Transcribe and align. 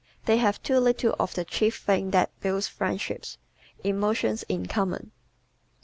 They 0.25 0.37
have 0.37 0.63
too 0.63 0.79
little 0.79 1.15
of 1.19 1.35
the 1.35 1.45
chief 1.45 1.77
thing 1.77 2.09
that 2.09 2.31
builds 2.39 2.67
friendships 2.67 3.37
emotions 3.83 4.41
in 4.49 4.65
common. 4.65 5.11